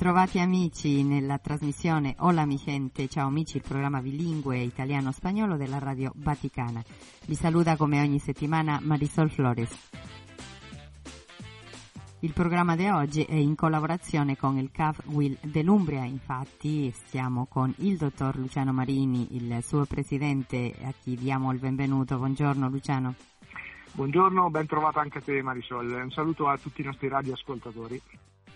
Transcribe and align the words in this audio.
Bentrovati 0.00 0.38
amici 0.38 1.02
nella 1.02 1.38
trasmissione 1.38 2.14
Hola 2.18 2.46
mi 2.46 2.54
gente, 2.54 3.08
ciao 3.08 3.26
amici, 3.26 3.56
il 3.56 3.64
programma 3.66 4.00
bilingue 4.00 4.58
italiano-spagnolo 4.58 5.56
della 5.56 5.80
Radio 5.80 6.12
Vaticana. 6.14 6.80
Vi 7.26 7.34
saluta 7.34 7.76
come 7.76 8.00
ogni 8.00 8.20
settimana 8.20 8.78
Marisol 8.80 9.28
Flores. 9.28 9.90
Il 12.20 12.32
programma 12.32 12.76
di 12.76 12.86
oggi 12.86 13.24
è 13.24 13.34
in 13.34 13.56
collaborazione 13.56 14.36
con 14.36 14.56
il 14.58 14.70
CAF 14.70 15.02
Will 15.06 15.36
dell'Umbria, 15.42 16.04
infatti 16.04 16.92
stiamo 16.92 17.46
con 17.46 17.74
il 17.78 17.96
dottor 17.96 18.36
Luciano 18.36 18.72
Marini, 18.72 19.34
il 19.34 19.58
suo 19.64 19.84
presidente, 19.84 20.76
a 20.80 20.92
chi 20.92 21.16
diamo 21.16 21.50
il 21.50 21.58
benvenuto. 21.58 22.18
Buongiorno 22.18 22.68
Luciano. 22.68 23.16
Buongiorno, 23.94 24.48
ben 24.48 24.66
trovata 24.66 25.00
anche 25.00 25.18
a 25.18 25.22
te 25.22 25.42
Marisol. 25.42 25.90
Un 25.90 26.12
saluto 26.12 26.46
a 26.46 26.56
tutti 26.56 26.82
i 26.82 26.84
nostri 26.84 27.08
radioascoltatori. 27.08 28.00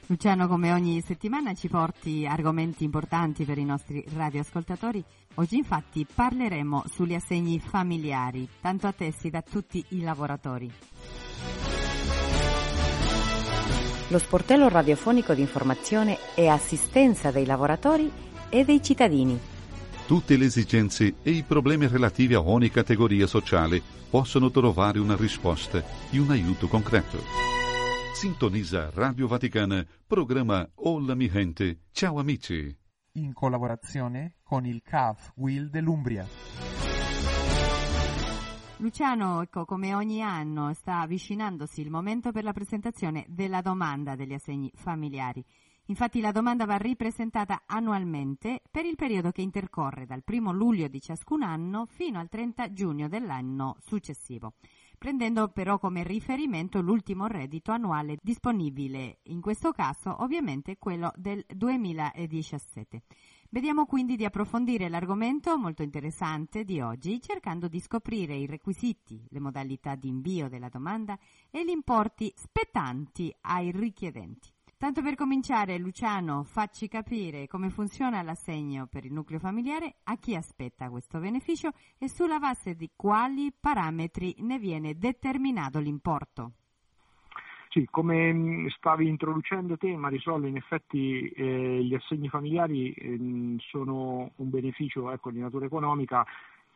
Luciano, 0.07 0.49
come 0.49 0.73
ogni 0.73 1.01
settimana 1.01 1.55
ci 1.55 1.69
porti 1.69 2.27
argomenti 2.27 2.85
importanti 2.85 3.45
per 3.45 3.59
i 3.59 3.65
nostri 3.65 4.05
radioascoltatori. 4.15 5.03
Oggi 5.35 5.57
infatti 5.57 6.07
parleremo 6.13 6.85
sugli 6.93 7.15
assegni 7.15 7.61
familiari, 7.61 8.49
tanto 8.61 8.87
attesi 8.87 9.31
da 9.31 9.43
tutti 9.43 9.83
i 9.91 10.03
lavoratori. 10.03 10.71
Lo 14.09 14.19
sportello 14.19 14.69
radiofonico 14.69 15.33
di 15.33 15.41
informazione 15.41 16.19
e 16.35 16.49
assistenza 16.49 17.31
dei 17.31 17.47
lavoratori 17.47 18.11
e 18.51 18.65
dei 18.65 18.83
cittadini. 18.83 19.39
Tutte 20.07 20.37
le 20.37 20.45
esigenze 20.45 21.15
e 21.23 21.31
i 21.31 21.43
problemi 21.43 21.87
relativi 21.87 22.35
a 22.35 22.41
ogni 22.43 22.71
categoria 22.71 23.27
sociale 23.27 23.81
possono 24.11 24.51
trovare 24.51 24.99
una 24.99 25.17
risposta 25.17 25.83
e 26.11 26.19
un 26.19 26.31
aiuto 26.31 26.69
concreto. 26.69 27.62
Sintonizza 28.23 28.89
Radio 28.95 29.27
Vaticana, 29.27 29.85
programma 30.07 30.65
Hola 30.77 31.17
mi 31.17 31.29
gente, 31.29 31.87
ciao 31.91 32.21
amici. 32.21 32.73
In 33.15 33.33
collaborazione 33.33 34.37
con 34.45 34.65
il 34.65 34.81
CAF 34.81 35.33
Will 35.35 35.69
dell'Umbria. 35.69 36.25
Luciano, 38.77 39.43
ecco, 39.43 39.65
come 39.65 39.93
ogni 39.93 40.23
anno 40.23 40.73
sta 40.73 41.01
avvicinandosi 41.01 41.81
il 41.81 41.91
momento 41.91 42.31
per 42.31 42.45
la 42.45 42.53
presentazione 42.53 43.25
della 43.27 43.61
domanda 43.61 44.15
degli 44.15 44.35
assegni 44.35 44.71
familiari. 44.73 45.45
Infatti 45.87 46.21
la 46.21 46.31
domanda 46.31 46.65
va 46.65 46.77
ripresentata 46.77 47.65
annualmente 47.67 48.63
per 48.71 48.85
il 48.85 48.95
periodo 48.95 49.33
che 49.33 49.43
intercorre 49.43 50.07
dal 50.07 50.23
1 50.25 50.53
luglio 50.53 50.87
di 50.87 51.01
ciascun 51.01 51.43
anno 51.43 51.87
fino 51.87 52.21
al 52.21 52.29
30 52.29 52.73
giugno 52.73 53.09
dell'anno 53.09 53.79
successivo 53.81 54.55
prendendo 55.03 55.49
però 55.49 55.81
come 55.81 56.05
riferimento 56.05 56.81
l'ultimo 56.81 57.27
reddito 57.27 57.73
annuale 57.73 58.19
disponibile, 58.23 59.19
in 59.25 59.41
questo 59.41 59.73
caso 59.73 60.23
ovviamente 60.23 60.79
quello 60.79 61.13
del 61.17 61.45
2017. 61.53 63.03
Vediamo 63.49 63.85
quindi 63.85 64.15
di 64.15 64.25
approfondire 64.25 64.89
l'argomento 64.89 65.59
molto 65.59 65.83
interessante 65.83 66.63
di 66.63 66.81
oggi 66.81 67.21
cercando 67.21 67.67
di 67.67 67.81
scoprire 67.81 68.37
i 68.37 68.47
requisiti, 68.47 69.27
le 69.31 69.41
modalità 69.41 69.97
di 69.97 70.07
invio 70.07 70.49
della 70.49 70.69
domanda 70.69 71.19
e 71.51 71.65
gli 71.65 71.71
importi 71.71 72.33
spettanti 72.37 73.35
ai 73.41 73.73
richiedenti. 73.73 74.52
Tanto 74.83 75.01
per 75.01 75.15
cominciare, 75.15 75.79
Luciano, 75.79 76.43
facci 76.43 76.89
capire 76.89 77.47
come 77.47 77.71
funziona 77.71 78.21
l'assegno 78.23 78.89
per 78.91 79.05
il 79.05 79.13
nucleo 79.13 79.39
familiare, 79.39 79.99
a 80.03 80.17
chi 80.17 80.35
aspetta 80.35 80.91
questo 80.91 81.21
beneficio 81.21 81.71
e 81.99 82.09
sulla 82.09 82.41
base 82.41 82.75
di 82.75 82.91
quali 82.97 83.53
parametri 83.57 84.35
ne 84.41 84.59
viene 84.59 84.99
determinato 84.99 85.79
l'importo. 85.79 86.51
Sì, 87.69 87.87
come 87.89 88.33
mm, 88.33 88.67
stavi 88.77 89.07
introducendo 89.07 89.77
te 89.77 89.95
Marisol, 89.97 90.49
in 90.49 90.57
effetti 90.57 91.29
eh, 91.29 91.81
gli 91.85 91.95
assegni 91.95 92.29
familiari 92.29 92.91
eh, 92.91 93.57
sono 93.59 94.33
un 94.35 94.51
beneficio 94.51 95.13
ecco, 95.13 95.31
di 95.31 95.39
natura 95.39 95.65
economica 95.65 96.27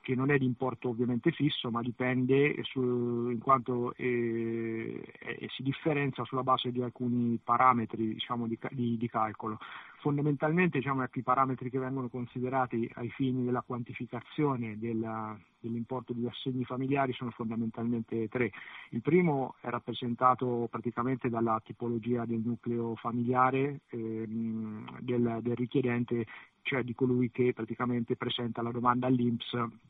che 0.07 0.15
non 0.15 0.31
è 0.31 0.39
di 0.39 0.45
importo 0.45 0.91
ovviamente 0.91 1.33
fisso, 1.33 1.69
ma 1.69 1.83
dipende 1.83 2.63
su, 2.63 2.81
in 2.81 3.41
quanto 3.41 3.93
eh, 3.97 5.03
eh, 5.47 5.49
si 5.51 5.63
differenzia 5.63 6.25
sulla 6.25 6.43
base 6.43 6.71
di 6.71 6.83
alcuni 6.83 7.39
parametri 7.43 8.15
diciamo, 8.15 8.47
di, 8.47 8.59
di, 8.71 8.97
di, 8.97 9.09
calcolo. 9.09 9.59
Fondamentalmente 9.99 10.79
diciamo, 10.79 11.03
ecco, 11.03 11.19
i 11.19 11.23
parametri 11.23 11.71
che 11.71 11.79
vengono 11.79 12.09
considerati 12.09 12.89
ai 12.95 13.11
fini 13.11 13.45
della 13.45 13.63
quantificazione 13.63 14.79
della, 14.79 15.37
dell'importo 15.59 16.13
di 16.13 16.27
assegni 16.27 16.65
familiari 16.65 17.13
sono 17.13 17.31
fondamentalmente 17.31 18.29
tre. 18.29 18.51
Il 18.91 19.03
primo 19.03 19.55
è 19.61 19.69
rappresentato 19.69 20.69
praticamente 20.71 21.29
dalla 21.29 21.61
tipologia 21.65 22.25
del 22.25 22.43
nucleo 22.45 22.95
familiare 22.97 23.81
ehm, 23.89 25.01
del, 25.01 25.39
del 25.43 25.57
richiedente 25.57 26.27
cioè 26.63 26.83
di 26.83 26.95
colui 26.95 27.31
che 27.31 27.53
praticamente 27.53 28.17
presenta 28.17 28.61
la 28.61 28.73
domanda 28.73 29.07
all'INPS 29.07 29.85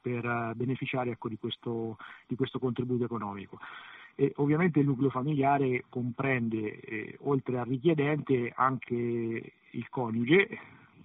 per 0.00 0.24
eh, 0.24 0.52
beneficiare 0.54 1.10
ecco, 1.10 1.28
di, 1.28 1.38
questo, 1.38 1.96
di, 2.26 2.36
questo, 2.36 2.58
contributo 2.58 3.04
economico. 3.04 3.58
E 4.20 4.32
ovviamente 4.36 4.80
il 4.80 4.84
nucleo 4.84 5.08
familiare 5.08 5.84
comprende, 5.88 6.78
eh, 6.80 7.16
oltre 7.20 7.58
al 7.58 7.64
richiedente, 7.64 8.52
anche 8.54 8.94
il 8.94 9.88
coniuge, 9.88 10.58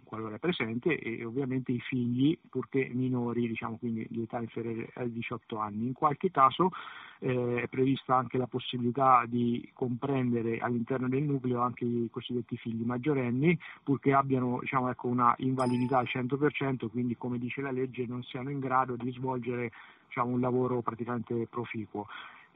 qualora 0.04 0.36
è 0.36 0.38
presente, 0.38 1.00
e 1.00 1.24
ovviamente 1.24 1.72
i 1.72 1.80
figli, 1.80 2.38
purché 2.50 2.90
minori, 2.92 3.48
diciamo 3.48 3.78
quindi 3.78 4.06
di 4.10 4.24
età 4.24 4.40
inferiore 4.42 4.90
ai 4.96 5.14
18 5.14 5.58
anni. 5.58 5.86
In 5.86 5.94
qualche 5.94 6.30
caso 6.30 6.72
eh, 7.20 7.62
è 7.62 7.68
prevista 7.70 8.18
anche 8.18 8.38
la 8.38 8.48
possibilità 8.48 9.24
di 9.26 9.66
comprendere 9.72 10.58
all'interno 10.58 11.08
del 11.08 11.24
nucleo 11.24 11.62
anche 11.62 11.86
i 11.86 12.10
cosiddetti 12.12 12.58
figli 12.58 12.84
maggiorenni, 12.84 13.58
purché 13.82 14.12
abbiano 14.12 14.60
diciamo, 14.60 14.90
ecco, 14.90 15.08
una 15.08 15.34
invalidità 15.38 16.00
al 16.00 16.10
100%, 16.14 16.90
quindi 16.90 17.16
come 17.16 17.38
dice 17.38 17.62
la 17.62 17.72
legge 17.72 18.06
non 18.06 18.24
siano 18.24 18.50
in 18.50 18.60
grado 18.60 18.98
di 18.98 19.10
svolgere 19.14 19.72
diciamo, 20.06 20.34
un 20.34 20.42
lavoro 20.42 20.82
praticamente 20.82 21.48
proficuo. 21.50 22.08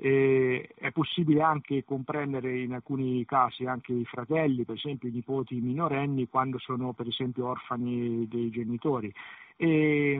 E 0.01 0.69
è 0.75 0.91
possibile 0.91 1.41
anche 1.41 1.83
comprendere 1.83 2.57
in 2.61 2.71
alcuni 2.71 3.25
casi 3.25 3.65
anche 3.65 3.91
i 3.91 4.05
fratelli, 4.05 4.63
per 4.63 4.75
esempio 4.75 5.09
i 5.09 5.11
nipoti 5.11 5.59
minorenni, 5.59 6.29
quando 6.29 6.57
sono 6.57 6.93
per 6.93 7.07
esempio 7.07 7.47
orfani 7.47 8.25
dei 8.29 8.49
genitori. 8.49 9.13
E, 9.57 10.17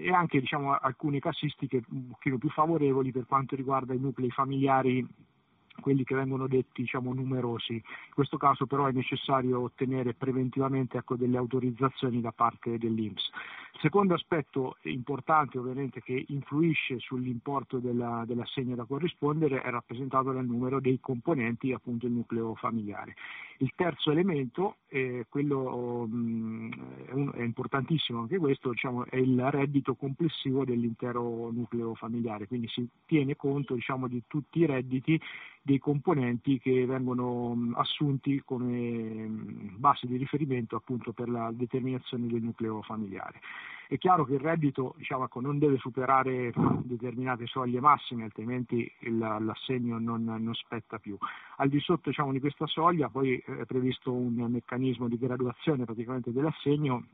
e 0.00 0.12
anche 0.12 0.38
diciamo, 0.38 0.74
alcune 0.74 1.18
casistiche 1.18 1.82
un 1.88 2.08
pochino 2.08 2.36
più 2.36 2.50
favorevoli 2.50 3.10
per 3.10 3.24
quanto 3.26 3.56
riguarda 3.56 3.94
i 3.94 3.98
nuclei 3.98 4.30
familiari 4.30 5.06
quelli 5.80 6.04
che 6.04 6.14
vengono 6.14 6.46
detti 6.46 6.82
diciamo, 6.82 7.12
numerosi. 7.12 7.74
In 7.74 8.14
questo 8.14 8.36
caso 8.36 8.66
però 8.66 8.86
è 8.86 8.92
necessario 8.92 9.60
ottenere 9.60 10.14
preventivamente 10.14 10.98
ecco, 10.98 11.16
delle 11.16 11.36
autorizzazioni 11.36 12.20
da 12.20 12.32
parte 12.32 12.78
dell'Inps. 12.78 13.30
Il 13.76 13.82
secondo 13.82 14.14
aspetto 14.14 14.78
importante 14.84 15.58
ovviamente 15.58 16.00
che 16.00 16.24
influisce 16.28 16.98
sull'importo 16.98 17.76
della, 17.78 18.24
dell'assegno 18.26 18.74
da 18.74 18.84
corrispondere 18.84 19.60
è 19.60 19.68
rappresentato 19.68 20.32
dal 20.32 20.46
numero 20.46 20.80
dei 20.80 20.98
componenti 20.98 21.72
appunto 21.72 22.06
il 22.06 22.12
nucleo 22.12 22.54
familiare. 22.54 23.14
Il 23.58 23.72
terzo 23.76 24.10
elemento, 24.10 24.76
eh, 24.88 25.26
quello 25.28 26.06
un, 26.08 27.32
è, 27.34 27.42
importantissimo 27.42 28.20
anche 28.20 28.38
questo, 28.38 28.70
diciamo, 28.70 29.04
è 29.04 29.16
il 29.16 29.38
reddito 29.50 29.94
complessivo 29.94 30.64
dell'intero 30.64 31.50
nucleo 31.50 31.94
familiare, 31.94 32.46
quindi 32.46 32.68
si 32.68 32.88
tiene 33.04 33.36
conto 33.36 33.74
diciamo, 33.74 34.08
di 34.08 34.22
tutti 34.26 34.60
i 34.60 34.66
redditi 34.66 35.20
dei 35.66 35.80
componenti 35.80 36.60
che 36.60 36.86
vengono 36.86 37.52
mh, 37.52 37.74
assunti 37.76 38.40
come 38.44 38.68
mh, 39.26 39.74
base 39.78 40.06
di 40.06 40.16
riferimento 40.16 40.76
appunto 40.76 41.12
per 41.12 41.28
la 41.28 41.50
determinazione 41.52 42.28
del 42.28 42.40
nucleo 42.40 42.82
familiare. 42.82 43.40
È 43.88 43.98
chiaro 43.98 44.24
che 44.24 44.34
il 44.34 44.40
reddito 44.40 44.94
diciamo, 44.96 45.24
ecco, 45.24 45.40
non 45.40 45.58
deve 45.58 45.78
superare 45.78 46.52
determinate 46.84 47.46
soglie 47.46 47.80
massime, 47.80 48.22
altrimenti 48.22 48.88
l'assegno 49.10 49.98
non, 49.98 50.22
non, 50.22 50.54
spetta 50.54 50.98
più. 50.98 51.16
Al 51.56 51.68
di 51.68 51.80
sotto 51.80 52.10
diciamo, 52.10 52.30
di 52.30 52.38
questa 52.38 52.66
soglia 52.66 53.08
poi 53.08 53.36
è 53.36 53.64
previsto 53.64 54.12
un 54.12 54.34
meccanismo 54.48 55.08
di 55.08 55.18
graduazione 55.18 55.84
praticamente 55.84 56.32
dell'assegno 56.32 57.06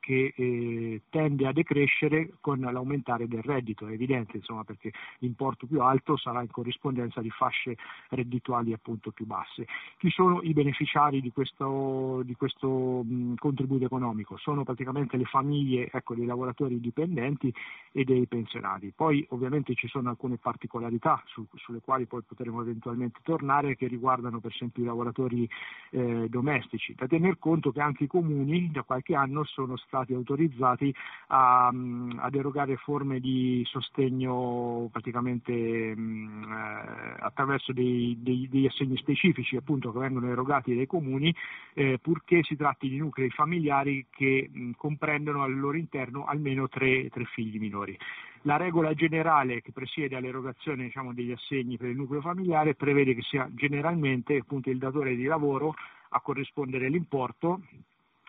che 0.00 0.32
eh, 0.34 1.02
tende 1.10 1.46
a 1.46 1.52
decrescere 1.52 2.30
con 2.40 2.58
l'aumentare 2.58 3.28
del 3.28 3.42
reddito, 3.42 3.86
è 3.86 3.92
evidente 3.92 4.38
insomma, 4.38 4.64
perché 4.64 4.92
l'importo 5.18 5.66
più 5.66 5.80
alto 5.82 6.16
sarà 6.16 6.42
in 6.42 6.50
corrispondenza 6.50 7.20
di 7.20 7.30
fasce 7.30 7.76
reddituali 8.08 8.72
appunto 8.72 9.10
più 9.12 9.26
basse. 9.26 9.66
Chi 9.98 10.10
sono 10.10 10.40
i 10.42 10.52
beneficiari 10.52 11.20
di 11.20 11.30
questo, 11.30 12.22
di 12.24 12.34
questo 12.34 13.02
mh, 13.04 13.34
contributo 13.36 13.84
economico? 13.84 14.36
Sono 14.36 14.64
praticamente 14.64 15.16
le 15.16 15.24
famiglie 15.24 15.88
ecco, 15.92 16.14
dei 16.14 16.26
lavoratori 16.26 16.80
dipendenti 16.80 17.52
e 17.92 18.04
dei 18.04 18.26
pensionati. 18.26 18.92
Poi 18.94 19.24
ovviamente 19.30 19.74
ci 19.74 19.86
sono 19.88 20.08
alcune 20.08 20.38
particolarità 20.38 21.22
su, 21.26 21.46
sulle 21.54 21.80
quali 21.80 22.06
poi 22.06 22.22
potremo 22.22 22.62
eventualmente 22.62 23.20
tornare 23.22 23.76
che 23.76 23.86
riguardano 23.86 24.40
per 24.40 24.52
esempio 24.52 24.82
i 24.82 24.86
lavoratori 24.86 25.48
eh, 25.90 26.28
domestici. 26.28 26.94
Da 26.94 27.06
tener 27.06 27.38
conto 27.38 27.70
che 27.70 27.80
anche 27.80 28.04
i 28.04 28.08
comuni 28.08 28.70
da 28.70 28.82
qualche 28.82 29.14
anno 29.14 29.44
sono 29.44 29.69
stati 29.76 30.00
stati 30.00 30.14
autorizzati 30.14 30.94
a, 31.28 31.66
ad 31.68 32.34
erogare 32.34 32.76
forme 32.76 33.20
di 33.20 33.62
sostegno 33.66 34.88
praticamente 34.90 35.52
eh, 35.52 35.96
attraverso 37.18 37.72
dei, 37.72 38.16
dei, 38.20 38.48
degli 38.48 38.66
assegni 38.66 38.96
specifici 38.96 39.56
appunto, 39.56 39.92
che 39.92 39.98
vengono 39.98 40.28
erogati 40.28 40.74
dai 40.74 40.86
comuni 40.86 41.34
eh, 41.74 41.98
purché 42.00 42.42
si 42.42 42.56
tratti 42.56 42.88
di 42.88 42.98
nuclei 42.98 43.30
familiari 43.30 44.06
che 44.10 44.48
mh, 44.50 44.70
comprendono 44.76 45.42
al 45.42 45.58
loro 45.58 45.76
interno 45.76 46.24
almeno 46.24 46.68
tre, 46.68 47.08
tre 47.10 47.24
figli 47.24 47.58
minori. 47.58 47.96
La 48.44 48.56
regola 48.56 48.94
generale 48.94 49.60
che 49.60 49.72
presiede 49.72 50.16
all'erogazione 50.16 50.84
diciamo, 50.84 51.12
degli 51.12 51.32
assegni 51.32 51.76
per 51.76 51.90
il 51.90 51.96
nucleo 51.96 52.22
familiare 52.22 52.74
prevede 52.74 53.14
che 53.14 53.22
sia 53.22 53.46
generalmente 53.52 54.38
appunto, 54.38 54.70
il 54.70 54.78
datore 54.78 55.14
di 55.14 55.24
lavoro 55.24 55.74
a 56.12 56.20
corrispondere 56.20 56.88
l'importo 56.88 57.60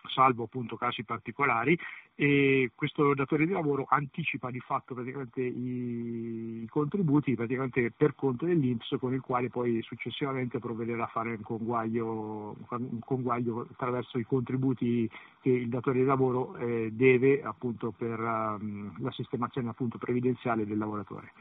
salvo 0.08 0.44
appunto 0.44 0.76
casi 0.76 1.04
particolari 1.04 1.78
e 2.14 2.70
questo 2.74 3.14
datore 3.14 3.46
di 3.46 3.52
lavoro 3.52 3.86
anticipa 3.88 4.50
di 4.50 4.60
fatto 4.60 4.94
praticamente 4.94 5.40
i, 5.40 6.62
i 6.62 6.68
contributi 6.68 7.34
praticamente 7.34 7.92
per 7.96 8.14
conto 8.14 8.46
dell'Inps 8.46 8.96
con 8.98 9.14
il 9.14 9.20
quale 9.20 9.48
poi 9.48 9.80
successivamente 9.82 10.58
provvederà 10.58 11.04
a 11.04 11.08
fare 11.08 11.30
un 11.30 11.42
conguaglio, 11.42 12.56
un 12.68 12.98
conguaglio 13.00 13.66
attraverso 13.70 14.18
i 14.18 14.24
contributi 14.24 15.08
che 15.40 15.50
il 15.50 15.68
datore 15.68 16.00
di 16.00 16.04
lavoro 16.04 16.56
eh, 16.56 16.90
deve 16.92 17.42
appunto 17.42 17.92
per 17.92 18.18
um, 18.18 18.94
la 18.98 19.10
sistemazione 19.12 19.70
appunto 19.70 19.98
previdenziale 19.98 20.66
del 20.66 20.78
lavoratore. 20.78 21.32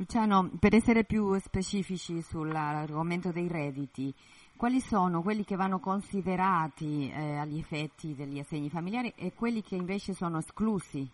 Luciano, 0.00 0.50
per 0.58 0.74
essere 0.74 1.04
più 1.04 1.38
specifici 1.38 2.22
sull'argomento 2.22 3.32
dei 3.32 3.48
redditi, 3.48 4.14
quali 4.60 4.80
sono 4.80 5.22
quelli 5.22 5.42
che 5.42 5.56
vanno 5.56 5.78
considerati 5.78 7.10
eh, 7.10 7.38
agli 7.38 7.56
effetti 7.56 8.14
degli 8.14 8.38
assegni 8.38 8.68
familiari 8.68 9.10
e 9.16 9.32
quelli 9.32 9.62
che 9.62 9.74
invece 9.74 10.12
sono 10.12 10.36
esclusi? 10.36 11.10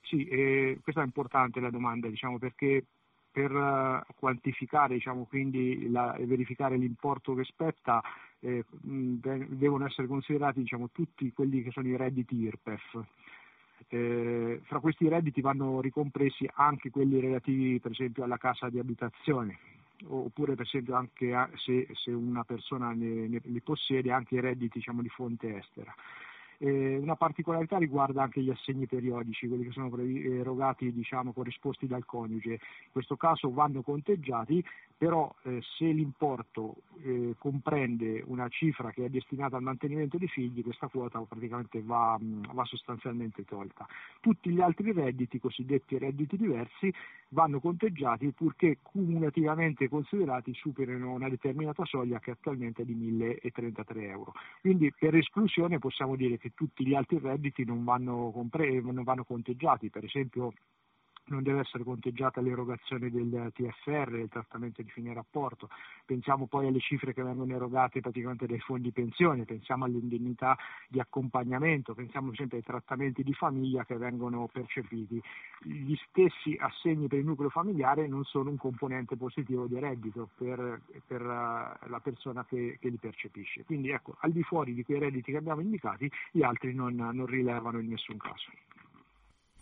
Sì, 0.00 0.24
eh, 0.24 0.78
questa 0.82 1.02
è 1.02 1.04
importante 1.04 1.60
la 1.60 1.68
domanda, 1.68 2.08
diciamo, 2.08 2.38
perché 2.38 2.82
per 3.30 3.52
uh, 3.52 4.00
quantificare 4.18 4.94
diciamo, 4.94 5.26
quindi 5.26 5.90
la, 5.90 6.14
e 6.14 6.24
verificare 6.24 6.78
l'importo 6.78 7.34
che 7.34 7.44
spetta 7.44 8.00
eh, 8.40 8.64
devono 8.80 9.84
essere 9.84 10.06
considerati 10.06 10.60
diciamo, 10.60 10.88
tutti 10.90 11.30
quelli 11.34 11.62
che 11.62 11.70
sono 11.72 11.88
i 11.88 11.96
redditi 11.96 12.36
IRPEF. 12.36 13.04
Eh, 13.88 14.60
fra 14.64 14.80
questi 14.80 15.06
redditi 15.10 15.42
vanno 15.42 15.82
ricompresi 15.82 16.48
anche 16.54 16.88
quelli 16.88 17.20
relativi 17.20 17.80
per 17.80 17.90
esempio 17.90 18.24
alla 18.24 18.38
casa 18.38 18.70
di 18.70 18.78
abitazione, 18.78 19.58
oppure 20.06 20.54
per 20.54 20.66
esempio 20.66 20.94
anche 20.94 21.34
se, 21.56 21.88
se 21.92 22.10
una 22.10 22.44
persona 22.44 22.92
ne, 22.92 23.28
ne, 23.28 23.40
li 23.44 23.60
possiede 23.60 24.12
anche 24.12 24.36
i 24.36 24.40
redditi 24.40 24.78
diciamo, 24.78 25.02
di 25.02 25.08
fonte 25.08 25.56
estera. 25.56 25.94
Eh, 26.58 26.96
una 26.96 27.14
particolarità 27.14 27.78
riguarda 27.78 28.22
anche 28.22 28.40
gli 28.40 28.50
assegni 28.50 28.86
periodici, 28.86 29.46
quelli 29.46 29.64
che 29.64 29.70
sono 29.70 29.96
erogati 29.96 30.92
diciamo, 30.92 31.32
corrisposti 31.32 31.86
dal 31.86 32.04
coniuge. 32.04 32.50
In 32.50 32.90
questo 32.92 33.16
caso 33.16 33.52
vanno 33.52 33.82
conteggiati, 33.82 34.64
però 34.96 35.32
eh, 35.44 35.60
se 35.76 35.84
l'importo 35.86 36.74
eh, 37.02 37.36
comprende 37.38 38.22
una 38.26 38.48
cifra 38.48 38.90
che 38.90 39.04
è 39.04 39.08
destinata 39.08 39.56
al 39.56 39.62
mantenimento 39.62 40.18
dei 40.18 40.26
figli, 40.26 40.64
questa 40.64 40.88
quota 40.88 41.20
praticamente 41.20 41.80
va, 41.80 42.18
va 42.20 42.64
sostanzialmente 42.64 43.44
tolta. 43.44 43.86
Tutti 44.20 44.50
gli 44.50 44.60
altri 44.60 44.90
redditi, 44.92 45.38
cosiddetti 45.38 45.96
redditi 45.98 46.36
diversi, 46.36 46.92
vanno 47.28 47.60
conteggiati 47.60 48.32
purché 48.32 48.78
cumulativamente 48.82 49.88
considerati 49.88 50.52
superino 50.54 51.12
una 51.12 51.28
determinata 51.28 51.84
soglia 51.84 52.18
che 52.18 52.32
attualmente 52.32 52.82
è 52.82 52.84
di 52.84 52.94
1033 52.94 54.08
euro. 54.08 54.32
Quindi 54.60 54.92
per 54.98 55.14
esclusione 55.14 55.78
possiamo 55.78 56.16
dire 56.16 56.38
che 56.38 56.47
tutti 56.54 56.86
gli 56.86 56.94
altri 56.94 57.18
redditi 57.18 57.64
non 57.64 57.84
vanno, 57.84 58.30
compre- 58.32 58.80
non 58.80 59.02
vanno 59.04 59.24
conteggiati, 59.24 59.90
per 59.90 60.04
esempio 60.04 60.52
non 61.28 61.42
deve 61.42 61.60
essere 61.60 61.84
conteggiata 61.84 62.40
l'erogazione 62.40 63.10
del 63.10 63.50
TFR, 63.54 64.10
del 64.10 64.28
trattamento 64.28 64.82
di 64.82 64.90
fine 64.90 65.12
rapporto, 65.12 65.68
pensiamo 66.04 66.46
poi 66.46 66.66
alle 66.66 66.80
cifre 66.80 67.12
che 67.12 67.22
vengono 67.22 67.54
erogate 67.54 68.00
praticamente 68.00 68.46
dai 68.46 68.60
fondi 68.60 68.90
pensione, 68.90 69.44
pensiamo 69.44 69.84
alle 69.84 69.98
indennità 69.98 70.56
di 70.88 71.00
accompagnamento, 71.00 71.94
pensiamo 71.94 72.32
esempio 72.32 72.56
ai 72.56 72.62
trattamenti 72.62 73.22
di 73.22 73.32
famiglia 73.34 73.84
che 73.84 73.96
vengono 73.96 74.48
percepiti. 74.52 75.20
Gli 75.62 75.94
stessi 76.08 76.56
assegni 76.58 77.08
per 77.08 77.18
il 77.18 77.24
nucleo 77.24 77.50
familiare 77.50 78.06
non 78.06 78.24
sono 78.24 78.50
un 78.50 78.56
componente 78.56 79.16
positivo 79.16 79.66
di 79.66 79.78
reddito 79.78 80.28
per, 80.36 80.80
per 81.06 81.20
eh, 81.20 81.88
la 81.88 82.00
persona 82.02 82.44
che, 82.44 82.78
che, 82.80 82.88
li 82.88 82.96
percepisce. 82.96 83.64
Quindi 83.64 83.90
ecco, 83.90 84.16
al 84.20 84.32
di 84.32 84.42
fuori 84.42 84.74
di 84.74 84.84
quei 84.84 84.98
redditi 84.98 85.32
che 85.32 85.38
abbiamo 85.38 85.60
indicati, 85.60 86.10
gli 86.30 86.42
altri 86.42 86.74
non, 86.74 86.94
non 86.94 87.26
rilevano 87.26 87.78
in 87.78 87.88
nessun 87.88 88.16
caso. 88.16 88.50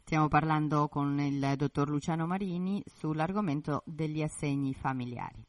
Stiamo 0.06 0.28
parlando 0.28 0.86
con 0.86 1.18
il 1.18 1.54
dottor 1.56 1.88
Luciano 1.88 2.28
Marini 2.28 2.80
sull'argomento 2.86 3.82
degli 3.84 4.22
assegni 4.22 4.72
familiari. 4.72 5.44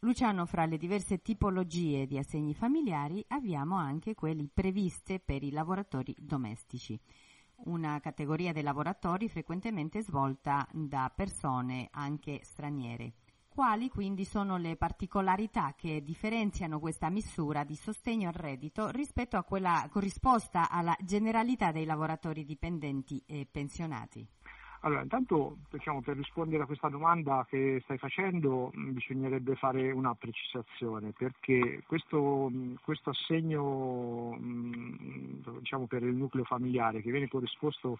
Luciano, 0.00 0.44
fra 0.44 0.66
le 0.66 0.76
diverse 0.76 1.22
tipologie 1.22 2.04
di 2.06 2.18
assegni 2.18 2.52
familiari 2.52 3.24
abbiamo 3.28 3.76
anche 3.76 4.14
quelli 4.14 4.50
previste 4.52 5.18
per 5.18 5.42
i 5.42 5.50
lavoratori 5.50 6.14
domestici, 6.18 7.00
una 7.64 7.98
categoria 8.00 8.52
dei 8.52 8.62
lavoratori 8.62 9.30
frequentemente 9.30 10.02
svolta 10.02 10.68
da 10.70 11.10
persone 11.16 11.88
anche 11.90 12.40
straniere. 12.42 13.14
Quali 13.52 13.88
quindi 13.88 14.24
sono 14.24 14.56
le 14.56 14.76
particolarità 14.76 15.74
che 15.76 16.02
differenziano 16.02 16.78
questa 16.78 17.10
misura 17.10 17.64
di 17.64 17.74
sostegno 17.74 18.28
al 18.28 18.34
reddito 18.34 18.90
rispetto 18.90 19.36
a 19.36 19.42
quella 19.42 19.86
corrisposta 19.90 20.70
alla 20.70 20.96
generalità 21.00 21.72
dei 21.72 21.84
lavoratori 21.84 22.44
dipendenti 22.44 23.20
e 23.26 23.46
pensionati? 23.50 24.26
Allora, 24.82 25.02
intanto 25.02 25.58
diciamo, 25.68 26.00
per 26.00 26.16
rispondere 26.16 26.62
a 26.62 26.66
questa 26.66 26.88
domanda 26.88 27.44
che 27.50 27.80
stai 27.84 27.98
facendo 27.98 28.70
mh, 28.72 28.92
bisognerebbe 28.92 29.54
fare 29.56 29.90
una 29.90 30.14
precisazione 30.14 31.12
perché 31.12 31.82
questo, 31.86 32.48
mh, 32.48 32.76
questo 32.82 33.10
assegno 33.10 34.30
mh, 34.30 35.58
diciamo, 35.58 35.86
per 35.86 36.02
il 36.02 36.14
nucleo 36.14 36.44
familiare 36.44 37.02
che 37.02 37.10
viene 37.10 37.28
corrisposto 37.28 37.98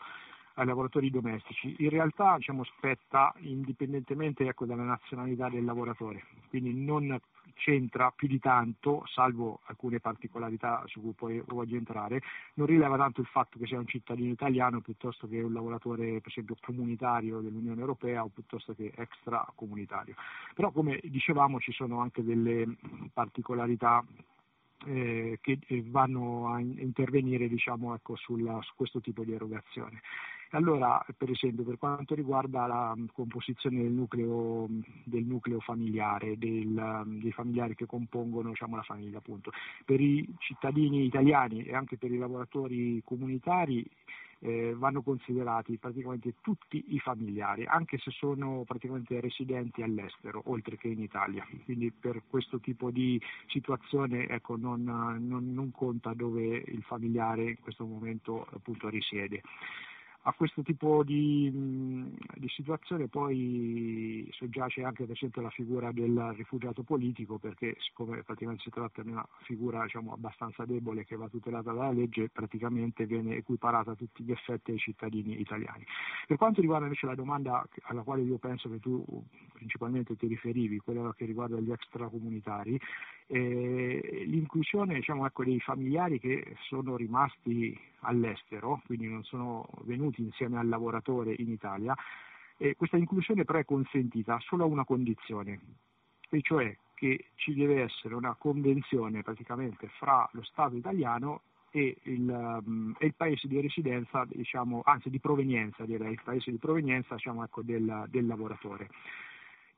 ai 0.60 0.66
lavoratori 0.66 1.10
domestici, 1.10 1.74
in 1.78 1.88
realtà 1.88 2.36
diciamo, 2.36 2.64
spetta 2.64 3.32
indipendentemente 3.38 4.46
ecco, 4.46 4.66
dalla 4.66 4.82
nazionalità 4.82 5.48
del 5.48 5.64
lavoratore, 5.64 6.24
quindi 6.50 6.74
non 6.74 7.18
c'entra 7.54 8.10
più 8.14 8.28
di 8.28 8.38
tanto, 8.38 9.02
salvo 9.06 9.60
alcune 9.64 10.00
particolarità 10.00 10.82
su 10.86 11.00
cui 11.00 11.12
poi 11.12 11.42
voglio 11.46 11.76
entrare, 11.76 12.20
non 12.54 12.66
rileva 12.66 12.96
tanto 12.96 13.22
il 13.22 13.26
fatto 13.26 13.58
che 13.58 13.66
sia 13.66 13.78
un 13.78 13.86
cittadino 13.86 14.30
italiano 14.30 14.80
piuttosto 14.80 15.26
che 15.26 15.40
un 15.40 15.52
lavoratore 15.52 16.20
per 16.20 16.30
esempio 16.30 16.56
comunitario 16.60 17.40
dell'Unione 17.40 17.80
Europea 17.80 18.22
o 18.22 18.28
piuttosto 18.28 18.74
che 18.74 18.92
extracomunitario. 18.94 20.14
Però 20.54 20.70
come 20.70 21.00
dicevamo 21.02 21.58
ci 21.58 21.72
sono 21.72 22.00
anche 22.00 22.22
delle 22.22 22.66
particolarità 23.12 24.04
eh, 24.86 25.38
che 25.40 25.58
eh, 25.66 25.84
vanno 25.86 26.52
a 26.52 26.60
intervenire 26.60 27.48
diciamo, 27.48 27.94
ecco, 27.94 28.16
sulla, 28.16 28.58
su 28.62 28.72
questo 28.74 29.00
tipo 29.00 29.24
di 29.24 29.32
erogazione. 29.32 30.00
Allora, 30.52 31.04
per 31.16 31.30
esempio, 31.30 31.62
per 31.62 31.78
quanto 31.78 32.14
riguarda 32.16 32.66
la 32.66 32.96
composizione 33.12 33.82
del 33.82 33.92
nucleo, 33.92 34.66
del 35.04 35.24
nucleo 35.24 35.60
familiare, 35.60 36.36
del, 36.38 37.04
dei 37.20 37.30
familiari 37.30 37.76
che 37.76 37.86
compongono 37.86 38.48
diciamo, 38.48 38.74
la 38.74 38.82
famiglia, 38.82 39.18
appunto, 39.18 39.52
per 39.84 40.00
i 40.00 40.26
cittadini 40.38 41.04
italiani 41.04 41.62
e 41.62 41.74
anche 41.74 41.96
per 41.96 42.10
i 42.10 42.18
lavoratori 42.18 43.00
comunitari 43.04 43.86
eh, 44.40 44.74
vanno 44.76 45.02
considerati 45.02 45.76
praticamente 45.76 46.34
tutti 46.40 46.82
i 46.88 46.98
familiari, 46.98 47.64
anche 47.66 47.98
se 47.98 48.10
sono 48.10 48.64
praticamente 48.66 49.20
residenti 49.20 49.82
all'estero, 49.82 50.42
oltre 50.46 50.76
che 50.76 50.88
in 50.88 51.00
Italia. 51.00 51.46
Quindi 51.64 51.92
per 51.92 52.22
questo 52.28 52.58
tipo 52.58 52.90
di 52.90 53.20
situazione 53.46 54.26
ecco, 54.26 54.56
non, 54.56 54.82
non, 54.82 55.52
non 55.52 55.70
conta 55.70 56.12
dove 56.12 56.64
il 56.66 56.82
familiare 56.82 57.50
in 57.50 57.60
questo 57.60 57.84
momento 57.84 58.48
appunto 58.50 58.88
risiede 58.88 59.42
a 60.24 60.32
questo 60.34 60.62
tipo 60.62 61.02
di, 61.02 61.50
di, 61.50 62.48
situazione 62.48 63.08
poi 63.08 64.28
soggiace 64.32 64.82
anche 64.82 65.04
per 65.04 65.14
esempio 65.14 65.40
la 65.40 65.48
figura 65.48 65.92
del 65.92 66.34
rifugiato 66.36 66.82
politico 66.82 67.38
perché 67.38 67.74
siccome 67.78 68.22
praticamente 68.22 68.62
si 68.64 68.70
tratta 68.70 69.02
di 69.02 69.10
una 69.10 69.26
figura 69.44 69.84
diciamo, 69.84 70.12
abbastanza 70.12 70.66
debole 70.66 71.06
che 71.06 71.16
va 71.16 71.28
tutelata 71.28 71.72
dalla 71.72 71.90
legge 71.90 72.28
praticamente 72.28 73.06
viene 73.06 73.36
equiparata 73.36 73.92
a 73.92 73.94
tutti 73.94 74.22
gli 74.22 74.32
effetti 74.32 74.72
ai 74.72 74.78
cittadini 74.78 75.40
italiani. 75.40 75.84
Per 76.26 76.36
quanto 76.36 76.60
riguarda 76.60 76.84
invece 76.84 77.06
la 77.06 77.14
domanda 77.14 77.66
alla 77.82 78.02
quale 78.02 78.22
io 78.22 78.36
penso 78.36 78.68
che 78.68 78.78
tu 78.78 79.02
principalmente 79.54 80.16
ti 80.16 80.26
riferivi, 80.26 80.78
quella 80.78 81.14
che 81.16 81.24
riguarda 81.24 81.58
gli 81.60 81.72
extracomunitari, 81.72 82.78
eh, 83.32 84.24
l'inclusione 84.26 84.94
diciamo, 84.94 85.24
ecco, 85.24 85.44
dei 85.44 85.60
familiari 85.60 86.18
che 86.18 86.56
sono 86.62 86.96
rimasti 86.96 87.78
all'estero, 88.00 88.82
quindi 88.86 89.06
non 89.06 89.22
sono 89.22 89.68
venuti 89.82 90.20
insieme 90.20 90.58
al 90.58 90.68
lavoratore 90.68 91.34
in 91.38 91.50
Italia, 91.50 91.94
eh, 92.56 92.74
questa 92.76 92.96
inclusione 92.96 93.44
però 93.44 93.60
è 93.60 93.64
consentita 93.64 94.38
solo 94.40 94.64
a 94.64 94.66
una 94.66 94.84
condizione, 94.84 95.60
e 96.28 96.40
cioè 96.42 96.76
che 96.94 97.26
ci 97.36 97.54
deve 97.54 97.82
essere 97.82 98.14
una 98.14 98.34
convenzione 98.34 99.22
praticamente 99.22 99.88
fra 99.98 100.28
lo 100.32 100.42
Stato 100.42 100.76
italiano 100.76 101.42
e 101.70 101.96
il, 102.02 102.28
um, 102.28 102.94
e 102.98 103.06
il 103.06 103.14
paese 103.14 103.46
di 103.46 103.60
residenza, 103.60 104.24
diciamo, 104.26 104.82
anzi 104.84 105.08
di 105.08 105.20
provenienza 105.20 105.84
direi, 105.84 106.12
il 106.12 106.20
paese 106.22 106.50
di 106.50 106.58
provenienza 106.58 107.14
diciamo, 107.14 107.44
ecco, 107.44 107.62
del, 107.62 108.06
del 108.08 108.26
lavoratore. 108.26 108.88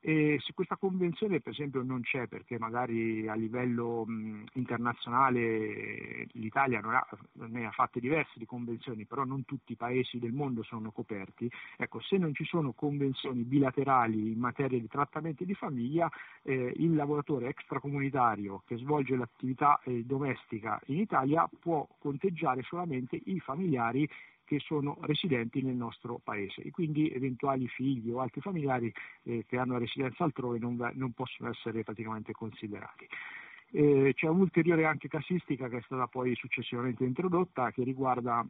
E 0.05 0.37
se 0.41 0.51
questa 0.53 0.75
convenzione 0.75 1.39
per 1.39 1.53
esempio 1.53 1.81
non 1.81 2.01
c'è 2.01 2.27
perché 2.27 2.59
magari 2.59 3.25
a 3.29 3.35
livello 3.35 4.03
mh, 4.05 4.47
internazionale 4.55 6.27
l'Italia 6.33 6.81
non 6.81 6.95
ha, 6.95 7.07
ne 7.47 7.65
ha 7.65 7.71
fatte 7.71 8.01
diverse 8.01 8.33
di 8.35 8.45
convenzioni, 8.45 9.05
però 9.05 9.23
non 9.23 9.45
tutti 9.45 9.71
i 9.71 9.77
paesi 9.77 10.19
del 10.19 10.33
mondo 10.33 10.61
sono 10.61 10.91
coperti, 10.91 11.49
ecco, 11.77 12.01
se 12.01 12.17
non 12.17 12.33
ci 12.35 12.43
sono 12.43 12.73
convenzioni 12.73 13.43
bilaterali 13.43 14.33
in 14.33 14.39
materia 14.39 14.77
di 14.77 14.89
trattamenti 14.89 15.45
di 15.45 15.53
famiglia, 15.53 16.11
eh, 16.41 16.73
il 16.75 16.95
lavoratore 16.95 17.47
extracomunitario 17.47 18.61
che 18.65 18.75
svolge 18.75 19.15
l'attività 19.15 19.79
eh, 19.85 20.03
domestica 20.03 20.81
in 20.87 20.99
Italia 20.99 21.49
può 21.61 21.87
conteggiare 21.97 22.61
solamente 22.63 23.17
i 23.23 23.39
familiari 23.39 24.05
che 24.53 24.59
sono 24.59 24.97
residenti 25.01 25.61
nel 25.61 25.75
nostro 25.75 26.19
paese 26.23 26.61
e 26.61 26.69
quindi 26.69 27.09
eventuali 27.09 27.67
figli 27.67 28.11
o 28.11 28.19
altri 28.19 28.41
familiari 28.41 28.93
eh, 29.23 29.45
che 29.47 29.57
hanno 29.57 29.77
residenza 29.77 30.23
altrove 30.23 30.59
non, 30.59 30.91
non, 30.93 31.11
possono 31.13 31.49
essere 31.49 31.83
praticamente 31.83 32.33
considerati. 32.33 33.07
Eh, 33.71 34.11
c'è 34.13 34.27
un'ulteriore 34.27 34.85
anche 34.85 35.07
casistica 35.07 35.67
che 35.67 35.77
è 35.77 35.81
stata 35.85 36.05
poi 36.07 36.35
successivamente 36.35 37.03
introdotta 37.03 37.71
che 37.71 37.83
riguarda 37.83 38.45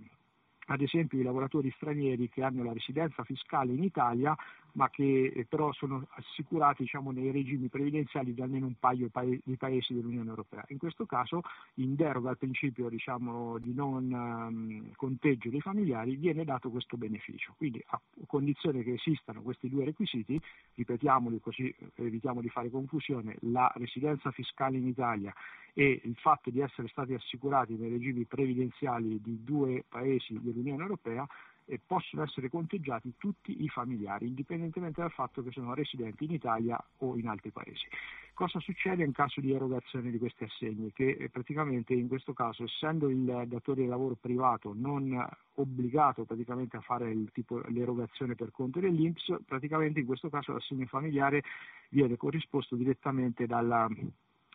ad 0.67 0.81
esempio 0.81 1.19
i 1.19 1.23
lavoratori 1.23 1.71
stranieri 1.75 2.29
che 2.29 2.43
hanno 2.43 2.63
la 2.63 2.73
residenza 2.73 3.23
fiscale 3.23 3.73
in 3.73 3.83
Italia 3.83 4.35
ma 4.73 4.89
che 4.89 5.31
eh, 5.33 5.45
però 5.45 5.71
sono 5.73 6.07
assicurati 6.11 6.83
diciamo, 6.83 7.11
nei 7.11 7.31
regimi 7.31 7.67
previdenziali 7.67 8.33
di 8.33 8.41
almeno 8.41 8.67
un 8.67 8.75
paio 8.79 9.09
di 9.43 9.55
paesi 9.57 9.93
dell'Unione 9.93 10.29
Europea. 10.29 10.63
In 10.69 10.77
questo 10.77 11.05
caso, 11.05 11.41
in 11.75 11.95
deroga 11.95 12.29
al 12.29 12.37
principio 12.37 12.89
diciamo, 12.89 13.57
di 13.59 13.73
non 13.73 14.11
um, 14.11 14.91
conteggio 14.95 15.49
dei 15.49 15.61
familiari, 15.61 16.15
viene 16.15 16.43
dato 16.43 16.69
questo 16.69 16.97
beneficio. 16.97 17.53
Quindi 17.57 17.83
a 17.87 17.99
condizione 18.25 18.83
che 18.83 18.93
esistano 18.93 19.41
questi 19.41 19.69
due 19.69 19.85
requisiti, 19.85 20.39
ripetiamoli 20.75 21.39
così 21.39 21.73
evitiamo 21.95 22.41
di 22.41 22.49
fare 22.49 22.69
confusione, 22.69 23.37
la 23.41 23.71
residenza 23.75 24.31
fiscale 24.31 24.77
in 24.77 24.87
Italia 24.87 25.33
e 25.73 26.01
il 26.03 26.15
fatto 26.15 26.49
di 26.49 26.61
essere 26.61 26.87
stati 26.87 27.13
assicurati 27.13 27.75
nei 27.75 27.89
regimi 27.89 28.25
previdenziali 28.25 29.19
di 29.21 29.43
due 29.43 29.83
paesi 29.87 30.39
dell'Unione 30.39 30.83
Europea 30.83 31.27
e 31.65 31.79
possono 31.85 32.23
essere 32.23 32.49
conteggiati 32.49 33.13
tutti 33.17 33.63
i 33.63 33.69
familiari, 33.69 34.27
indipendentemente 34.27 35.01
dal 35.01 35.11
fatto 35.11 35.43
che 35.43 35.51
sono 35.51 35.73
residenti 35.73 36.25
in 36.25 36.31
Italia 36.31 36.81
o 36.99 37.17
in 37.17 37.27
altri 37.27 37.51
paesi. 37.51 37.85
Cosa 38.33 38.59
succede 38.59 39.03
in 39.03 39.11
caso 39.11 39.41
di 39.41 39.53
erogazione 39.53 40.09
di 40.09 40.17
questi 40.17 40.43
assegni? 40.43 40.91
Che 40.91 41.17
eh, 41.19 41.29
praticamente 41.29 41.93
in 41.93 42.07
questo 42.07 42.33
caso, 42.33 42.63
essendo 42.63 43.07
il 43.07 43.43
datore 43.47 43.83
di 43.83 43.87
lavoro 43.87 44.15
privato 44.19 44.73
non 44.75 45.23
obbligato 45.55 46.25
praticamente 46.25 46.77
a 46.77 46.81
fare 46.81 47.13
tipo, 47.31 47.61
l'erogazione 47.67 48.33
per 48.33 48.51
conto 48.51 48.79
dell'Inps, 48.79 49.35
praticamente 49.45 49.99
in 49.99 50.07
questo 50.07 50.29
caso 50.29 50.51
l'assegno 50.53 50.87
familiare 50.87 51.43
viene 51.89 52.17
corrisposto 52.17 52.75
direttamente 52.75 53.45
dalla 53.45 53.87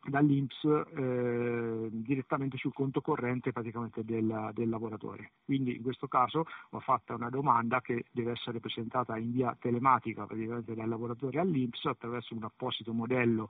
dall'Inps 0.07 0.64
eh, 0.64 1.88
direttamente 1.90 2.57
sul 2.57 2.73
conto 2.73 3.00
corrente 3.00 3.52
praticamente 3.52 4.05
del, 4.05 4.50
del, 4.52 4.69
lavoratore. 4.69 5.33
Quindi 5.45 5.76
in 5.76 5.83
questo 5.83 6.09
caso 6.09 6.45
va 6.71 6.81
fatta 6.81 7.14
una 7.14 7.31
domanda 7.31 7.81
che 7.81 8.05
deve 8.11 8.33
essere 8.33 8.61
presentata 8.61 9.17
in 9.17 9.33
via 9.33 9.57
telematica 9.59 10.26
praticamente 10.26 10.75
dal 10.75 10.88
lavoratore 10.88 11.40
all'Inps 11.40 11.85
attraverso 11.87 12.35
un 12.35 12.45
apposito 12.45 12.93
modello 12.93 13.49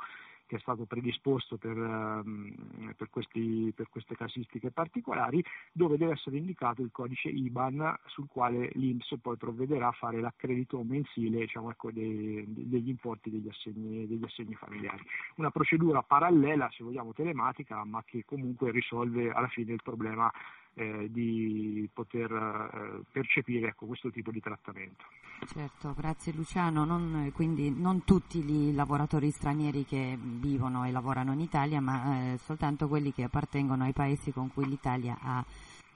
che 0.49 0.57
è 0.57 0.61
stato 0.61 0.87
predisposto 0.87 1.59
per, 1.59 1.77
ehm, 1.77 2.95
per, 2.97 3.11
questi, 3.11 3.71
per, 3.77 3.89
queste 3.91 4.17
casistiche 4.17 4.71
particolari, 4.71 5.45
dove 5.71 5.99
deve 5.99 6.13
essere 6.13 6.39
indicato 6.39 6.81
il 6.83 6.91
codice 6.91 7.29
IBAN 7.29 7.99
sul 8.07 8.27
quale 8.29 8.71
l'Inps 8.73 9.15
poi 9.21 9.37
provvederà 9.37 9.89
a 9.89 9.93
fare 9.93 10.21
l'accredito 10.21 10.83
mensile 10.83 11.41
diciamo, 11.41 11.71
ecco, 11.71 11.93
dei, 11.93 12.45
degli 12.49 12.89
importi 12.89 13.31
degli 13.31 13.49
assegni, 13.49 14.07
degli 14.07 14.25
assegni 14.25 14.55
familiari. 14.55 15.05
Una 15.37 15.51
procedura 15.51 16.03
parallela, 16.03 16.71
se 16.73 16.83
vogliamo, 16.83 17.13
telematica, 17.13 17.85
ma 17.85 18.03
che 18.05 18.25
comunque 18.25 18.71
risolve 18.71 19.31
alla 19.31 19.49
fine 19.49 19.75
il 19.75 19.83
problema 19.83 20.33
eh, 20.75 21.09
di 21.11 21.89
poter 21.93 22.31
eh, 22.31 23.03
percepire 23.11 23.69
ecco, 23.69 23.87
questo 23.87 24.11
tipo 24.11 24.31
di 24.31 24.41
trattamento. 24.41 25.05
Certo, 25.47 25.95
grazie 25.97 26.33
Luciano. 26.33 26.85
Non, 26.85 27.31
quindi 27.35 27.71
non 27.71 28.05
tutti 28.05 28.39
i 28.39 28.75
lavoratori 28.75 29.31
stranieri 29.31 29.85
che 29.85 30.19
vivono 30.21 30.85
e 30.85 30.91
lavorano 30.91 31.33
in 31.33 31.41
Italia, 31.41 31.81
ma 31.81 32.33
eh, 32.33 32.39
soltanto 32.39 32.89
quelli 32.89 33.13
che 33.13 33.25
appartengono 33.25 33.85
ai 33.85 33.93
paesi 33.93 34.33
con 34.33 34.53
cui 34.53 34.67
l'Italia 34.67 35.17
ha 35.21 35.45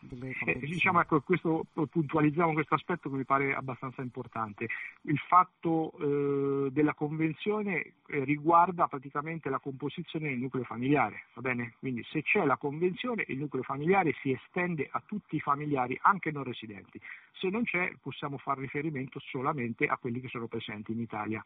delle 0.02 0.34
eh, 0.44 0.58
diciamo 0.58 1.00
ecco, 1.00 1.20
questo, 1.20 1.66
puntualizziamo 1.72 2.52
questo 2.52 2.74
aspetto 2.74 3.08
che 3.08 3.16
mi 3.16 3.24
pare 3.24 3.54
abbastanza 3.54 4.02
importante. 4.02 4.66
Il 5.02 5.18
fatto 5.18 5.92
eh, 5.98 6.70
della 6.70 6.94
convenzione 6.94 7.94
eh, 8.06 8.24
riguarda 8.24 8.86
praticamente 8.88 9.48
la 9.48 9.58
composizione 9.58 10.28
del 10.28 10.38
nucleo 10.38 10.64
familiare, 10.64 11.24
va 11.34 11.42
bene? 11.42 11.74
Quindi 11.78 12.04
se 12.10 12.22
c'è 12.22 12.44
la 12.44 12.56
convenzione 12.56 13.24
il 13.28 13.38
nucleo 13.38 13.62
familiare 13.62 14.14
si 14.20 14.32
estende 14.32 14.88
a 14.90 15.02
tutti 15.04 15.36
i 15.36 15.40
familiari, 15.40 15.98
anche 16.02 16.30
non 16.30 16.44
residenti. 16.44 17.00
Se 17.32 17.48
non 17.48 17.64
c'è 17.64 17.92
possiamo 18.00 18.38
fare 18.38 18.60
riferimento 18.60 19.20
solamente 19.20 19.86
a 19.86 19.96
quelli 19.96 20.20
che 20.20 20.28
sono 20.28 20.46
presenti 20.46 20.92
in 20.92 21.00
Italia. 21.00 21.42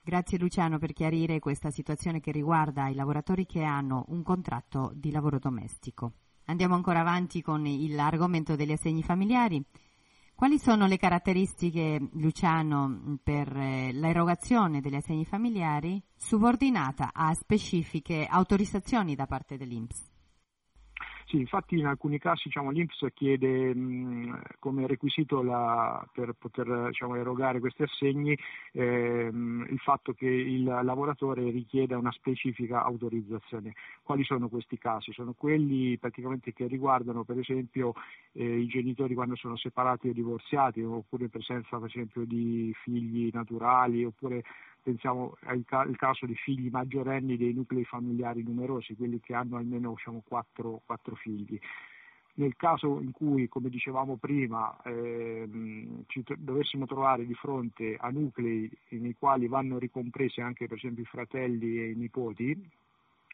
Grazie 0.00 0.38
Luciano 0.38 0.78
per 0.78 0.94
chiarire 0.94 1.38
questa 1.38 1.70
situazione 1.70 2.20
che 2.20 2.32
riguarda 2.32 2.88
i 2.88 2.94
lavoratori 2.94 3.44
che 3.44 3.62
hanno 3.62 4.06
un 4.08 4.22
contratto 4.22 4.90
di 4.94 5.10
lavoro 5.10 5.38
domestico. 5.38 6.12
Andiamo 6.50 6.74
ancora 6.74 7.00
avanti 7.00 7.42
con 7.42 7.62
l'argomento 7.90 8.56
degli 8.56 8.72
assegni 8.72 9.02
familiari. 9.02 9.62
Quali 10.34 10.58
sono 10.58 10.86
le 10.86 10.96
caratteristiche, 10.96 12.00
Luciano, 12.12 13.18
per 13.22 13.54
eh, 13.54 13.92
l'erogazione 13.92 14.80
degli 14.80 14.94
assegni 14.94 15.26
familiari 15.26 16.02
subordinata 16.16 17.10
a 17.12 17.34
specifiche 17.34 18.24
autorizzazioni 18.24 19.14
da 19.14 19.26
parte 19.26 19.58
dell'Inps? 19.58 20.07
Sì, 21.28 21.36
infatti 21.36 21.76
in 21.76 21.84
alcuni 21.84 22.18
casi 22.18 22.44
diciamo, 22.44 22.70
l'Inps 22.70 23.06
chiede 23.12 23.74
mh, 23.74 24.40
come 24.60 24.86
requisito 24.86 25.42
la, 25.42 26.02
per 26.10 26.32
poter 26.32 26.86
diciamo, 26.86 27.16
erogare 27.16 27.60
questi 27.60 27.82
assegni 27.82 28.34
ehm, 28.72 29.66
il 29.68 29.78
fatto 29.78 30.14
che 30.14 30.26
il 30.26 30.62
lavoratore 30.64 31.50
richieda 31.50 31.98
una 31.98 32.12
specifica 32.12 32.82
autorizzazione. 32.82 33.74
Quali 34.02 34.24
sono 34.24 34.48
questi 34.48 34.78
casi? 34.78 35.12
Sono 35.12 35.34
quelli 35.34 35.98
praticamente 35.98 36.54
che 36.54 36.66
riguardano 36.66 37.24
per 37.24 37.38
esempio 37.38 37.92
eh, 38.32 38.60
i 38.60 38.66
genitori 38.66 39.12
quando 39.12 39.36
sono 39.36 39.56
separati 39.58 40.08
o 40.08 40.12
divorziati 40.14 40.80
oppure 40.82 41.24
in 41.24 41.30
presenza 41.30 41.78
per 41.78 41.88
esempio 41.88 42.24
di 42.24 42.72
figli 42.82 43.28
naturali 43.34 44.02
oppure 44.02 44.44
pensiamo 44.82 45.36
al 45.42 45.64
ca- 45.66 45.88
caso 45.96 46.26
di 46.26 46.34
figli 46.34 46.68
maggiorenni 46.70 47.36
dei 47.36 47.52
nuclei 47.52 47.84
familiari 47.84 48.42
numerosi, 48.42 48.96
quelli 48.96 49.20
che 49.20 49.34
hanno 49.34 49.56
almeno 49.56 49.94
diciamo, 49.94 50.22
quattro, 50.26 50.82
quattro 50.84 51.14
figli. 51.14 51.58
Nel 52.34 52.54
caso 52.56 53.00
in 53.00 53.10
cui, 53.10 53.48
come 53.48 53.68
dicevamo 53.68 54.16
prima, 54.16 54.76
ehm, 54.84 56.04
ci 56.06 56.22
t- 56.22 56.36
dovessimo 56.36 56.86
trovare 56.86 57.26
di 57.26 57.34
fronte 57.34 57.96
a 57.98 58.10
nuclei 58.10 58.70
nei 58.90 59.16
quali 59.18 59.48
vanno 59.48 59.76
ricompresi 59.78 60.40
anche 60.40 60.68
per 60.68 60.76
esempio 60.76 61.02
i 61.02 61.06
fratelli 61.06 61.80
e 61.80 61.90
i 61.90 61.96
nipoti, 61.96 62.70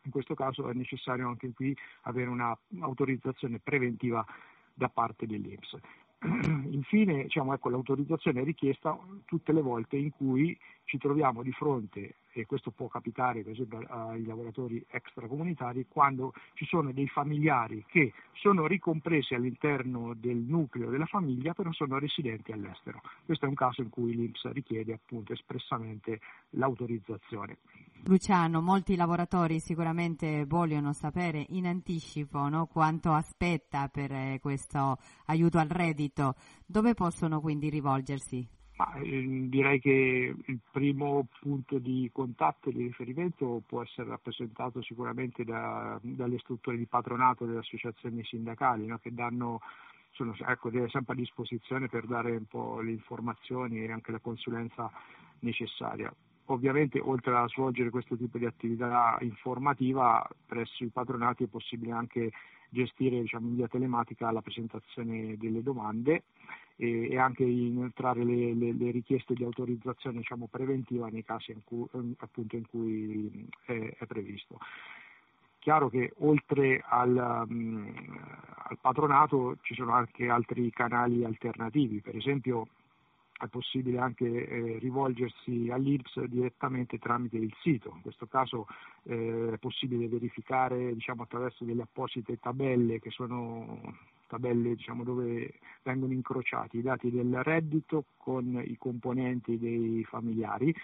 in 0.05 0.11
questo 0.11 0.35
caso 0.35 0.69
è 0.69 0.75
necessario 0.75 1.29
anche 1.29 1.53
qui 1.53 1.77
avere 2.03 2.31
un'autorizzazione 2.31 3.59
preventiva 3.59 4.25
da 4.73 4.89
parte 4.89 5.27
dell'INPS. 5.27 5.79
Infine 6.71 7.25
diciamo, 7.25 7.55
ecco, 7.55 7.69
l'autorizzazione 7.69 8.41
è 8.41 8.45
richiesta 8.45 8.99
tutte 9.25 9.53
le 9.53 9.61
volte 9.61 9.97
in 9.97 10.11
cui 10.11 10.59
ci 10.85 10.99
troviamo 10.99 11.43
di 11.43 11.53
fronte, 11.53 12.17
e 12.35 12.47
questo 12.47 12.71
può 12.71 12.89
capitare 12.89 13.43
per 13.43 13.53
esempio 13.53 13.79
ai 13.89 14.25
lavoratori 14.25 14.85
extracomunitari, 14.91 15.87
quando 15.89 16.33
ci 16.55 16.65
sono 16.67 16.93
dei 16.93 17.09
familiari 17.09 17.85
che 17.87 18.13
sono 18.33 18.67
ricompresi 18.67 19.35
all'interno 19.35 20.15
del 20.15 20.37
nucleo 20.37 20.91
della 20.91 21.07
famiglia 21.07 21.55
però 21.55 21.73
sono 21.73 21.99
residenti 21.99 22.53
all'estero. 22.53 23.01
Questo 23.25 23.47
è 23.47 23.49
un 23.49 23.55
caso 23.55 23.83
in 23.83 23.91
cui 23.91 24.15
l'Inps 24.15 24.51
richiede 24.51 24.93
appunto 24.93 25.33
espressamente 25.33 26.21
l'autorizzazione. 26.51 27.59
Luciano, 28.07 28.61
molti 28.61 28.97
lavoratori 28.97 29.61
sicuramente 29.61 30.45
vogliono 30.45 30.93
sapere 30.93 31.47
in 31.51 31.67
anticipo 31.67 32.49
no, 32.49 32.67
quanto 32.67 33.13
aspetta 33.13 33.89
per 33.89 34.13
eh, 34.13 34.39
questo 34.43 34.99
aiuto 35.27 35.59
al 35.59 35.69
reddito. 35.69 36.35
Dove 36.67 36.93
possono 36.95 37.41
quindi 37.41 37.71
rivolgersi? 37.71 38.47
Ma, 38.77 38.93
eh, 38.95 39.47
direi 39.49 39.79
che 39.79 40.35
il 40.45 40.59
primo 40.73 41.29
punto 41.41 41.79
di 41.79 42.11
contatto 42.13 42.71
e 42.71 42.73
di 42.73 42.83
riferimento 42.83 43.63
può 43.65 43.83
essere 43.83 44.09
rappresentato 44.09 44.83
sicuramente 44.83 45.45
da, 45.45 45.97
dalle 46.03 46.39
strutture 46.39 46.77
di 46.77 46.87
patronato 46.87 47.45
delle 47.47 47.61
associazioni 47.61 48.25
sindacali 48.25 48.87
no, 48.87 48.99
che 48.99 49.15
danno, 49.15 49.61
sono 50.11 50.35
ecco, 50.49 50.71
sempre 50.89 51.15
a 51.15 51.17
disposizione 51.17 51.89
per 51.89 52.07
dare 52.07 52.33
un 52.33 52.47
po' 52.47 52.81
le 52.81 52.91
informazioni 52.91 53.85
e 53.85 53.93
anche 53.93 54.11
la 54.11 54.19
consulenza 54.19 54.91
necessaria. 55.41 56.13
Ovviamente 56.47 56.99
oltre 56.99 57.37
a 57.37 57.47
svolgere 57.47 57.91
questo 57.91 58.17
tipo 58.17 58.39
di 58.39 58.45
attività 58.45 59.17
informativa 59.21 60.29
presso 60.47 60.83
i 60.83 60.89
patronati 60.89 61.45
è 61.45 61.47
possibile 61.47 61.93
anche 61.93 62.33
gestire 62.75 63.21
diciamo, 63.21 63.49
in 63.49 63.57
via 63.57 63.69
telematica 63.69 64.31
la 64.31 64.43
presentazione 64.43 65.37
delle 65.39 65.63
domande 65.63 66.25
e, 66.77 67.09
e 67.11 67.17
anche 67.17 67.45
inoltrare 67.45 68.25
le, 68.25 68.53
le, 68.53 68.73
le, 68.73 68.91
richieste 68.91 69.33
di 69.33 69.45
autorizzazione 69.45 70.19
diciamo, 70.19 70.49
preventiva 70.51 71.09
nei 71.09 71.25
casi 71.25 71.53
in 71.53 71.63
cui, 71.65 71.87
appunto, 72.19 72.57
in 72.57 72.67
cui 72.67 73.49
è, 73.65 73.97
è 73.99 74.07
previsto. 74.07 74.59
Chiaro 75.61 75.89
che 75.89 76.13
oltre 76.19 76.85
al, 76.87 77.47
um, 77.49 77.91
al, 78.69 78.77
patronato 78.79 79.57
ci 79.63 79.75
sono 79.75 79.93
anche 79.93 80.29
altri 80.29 80.71
canali 80.71 81.25
alternativi, 81.25 82.01
per 82.01 82.17
esempio 82.17 82.67
è 83.41 83.49
possibile 83.49 83.99
anche 83.99 84.25
eh, 84.27 84.79
rivolgersi 84.79 85.69
all'IRPS 85.71 86.25
direttamente 86.25 86.99
tramite 86.99 87.37
il 87.37 87.53
sito, 87.63 87.93
in 87.95 88.03
questo 88.03 88.27
caso 88.27 88.67
eh, 89.05 89.51
è 89.55 89.59
possibile 89.59 90.09
verificare 90.09 90.95
diciamo, 90.95 91.25
attraverso 91.25 91.65
delle 91.65 91.83
apposite 91.83 92.39
tabelle 92.39 93.01
che 93.01 93.11
sono 93.11 93.81
tabelle 94.27 94.75
diciamo, 94.75 95.05
dove 95.05 95.55
vengono 95.83 96.13
incrociati 96.13 96.79
i 96.79 96.83
dati 96.83 97.11
del 97.11 97.43
reddito 97.43 98.07
con 98.17 98.63
i 98.65 98.77
componenti 98.79 99.59
dei 99.59 100.05
familiari 100.05 100.75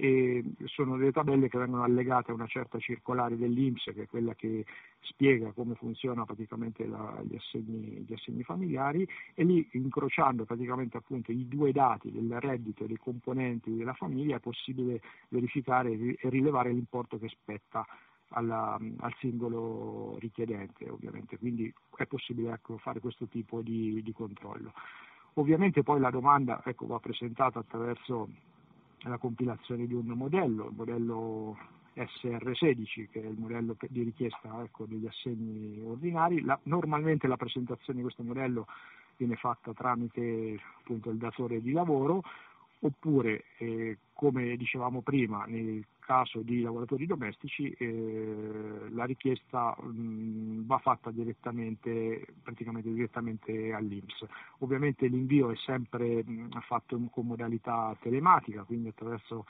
e 0.00 0.42
sono 0.64 0.96
delle 0.96 1.12
tabelle 1.12 1.50
che 1.50 1.58
vengono 1.58 1.82
allegate 1.82 2.30
a 2.30 2.34
una 2.34 2.46
certa 2.46 2.78
circolare 2.78 3.36
dell'Inps 3.36 3.84
che 3.92 4.04
è 4.04 4.06
quella 4.06 4.34
che 4.34 4.64
spiega 5.00 5.52
come 5.52 5.74
funziona 5.74 6.24
praticamente 6.24 6.86
la, 6.86 7.20
gli, 7.22 7.36
assegni, 7.36 8.02
gli, 8.06 8.12
assegni, 8.14 8.42
familiari 8.42 9.06
e 9.34 9.44
lì 9.44 9.68
incrociando 9.72 10.46
praticamente 10.46 10.96
appunto 10.96 11.32
i 11.32 11.46
due 11.46 11.72
dati 11.72 12.10
del 12.10 12.34
reddito 12.40 12.84
e 12.84 12.86
dei 12.86 12.96
componenti 12.96 13.76
della 13.76 13.92
famiglia 13.92 14.36
è 14.36 14.40
possibile 14.40 15.02
verificare 15.28 15.90
e 15.92 16.16
rilevare 16.30 16.72
l'importo 16.72 17.18
che 17.18 17.28
spetta 17.28 17.86
alla, 18.28 18.78
al 19.00 19.14
singolo 19.18 20.16
richiedente 20.18 20.88
ovviamente, 20.88 21.36
quindi 21.36 21.70
è 21.96 22.06
possibile 22.06 22.52
ecco, 22.52 22.78
fare 22.78 23.00
questo 23.00 23.26
tipo 23.26 23.60
di, 23.60 24.00
di 24.02 24.12
controllo. 24.12 24.72
Ovviamente 25.34 25.82
poi 25.82 26.00
la 26.00 26.10
domanda 26.10 26.62
ecco, 26.64 26.86
va 26.86 26.98
presentata 26.98 27.58
attraverso 27.58 28.28
la 29.02 29.18
compilazione 29.18 29.86
di 29.86 29.94
un 29.94 30.06
modello, 30.06 30.66
il 30.66 30.74
modello 30.76 31.56
SR16 31.94 33.08
che 33.10 33.22
è 33.22 33.26
il 33.26 33.38
modello 33.38 33.76
di 33.88 34.02
richiesta 34.02 34.62
ecco, 34.62 34.84
degli 34.84 35.06
assegni 35.06 35.82
ordinari. 35.84 36.42
La, 36.42 36.58
normalmente 36.64 37.26
la 37.26 37.36
presentazione 37.36 37.98
di 37.98 38.04
questo 38.04 38.22
modello 38.22 38.66
viene 39.16 39.36
fatta 39.36 39.72
tramite 39.72 40.58
appunto, 40.80 41.10
il 41.10 41.18
datore 41.18 41.60
di 41.60 41.72
lavoro 41.72 42.22
oppure 42.80 43.44
eh, 43.58 43.98
come 44.14 44.56
dicevamo 44.56 45.02
prima 45.02 45.44
nel 45.46 45.84
caso 46.10 46.40
di 46.40 46.60
lavoratori 46.60 47.06
domestici 47.06 47.70
eh, 47.70 48.88
la 48.90 49.04
richiesta 49.04 49.76
mh, 49.80 50.66
va 50.66 50.78
fatta 50.78 51.12
direttamente, 51.12 52.26
praticamente 52.42 52.92
direttamente 52.92 53.72
all'Inps. 53.72 54.26
Ovviamente 54.58 55.06
l'invio 55.06 55.52
è 55.52 55.56
sempre 55.56 56.24
mh, 56.24 56.62
fatto 56.62 56.98
con 57.12 57.26
modalità 57.26 57.96
telematica, 58.00 58.64
quindi 58.64 58.88
attraverso 58.88 59.46